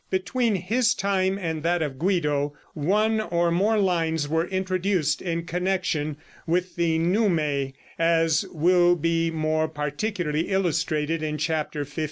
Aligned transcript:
Between 0.09 0.55
his 0.55 0.95
time 0.95 1.37
and 1.37 1.61
that 1.61 1.83
of 1.83 1.99
Guido, 1.99 2.55
one 2.73 3.21
or 3.21 3.51
more 3.51 3.77
lines 3.77 4.27
were 4.27 4.47
introduced 4.47 5.21
in 5.21 5.45
connection 5.45 6.17
with 6.47 6.75
the 6.75 6.97
neumæ, 6.97 7.73
as 7.99 8.43
will 8.51 8.95
be 8.95 9.29
more 9.29 9.67
particularly 9.67 10.49
illustrated 10.49 11.21
in 11.21 11.37
chapter 11.37 11.83
XV. 11.85 11.99